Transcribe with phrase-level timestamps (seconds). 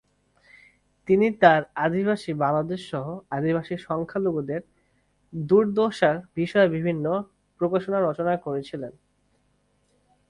[1.07, 3.05] তিনি তার আদিবাসী বাংলাদেশ সহ
[3.31, 4.61] আদিবাসী সংখ্যালঘুদের
[5.33, 7.05] দুর্দশার বিষয়ে বিভিন্ন
[7.61, 8.93] প্রকাশনা রচনা করেছিলেন।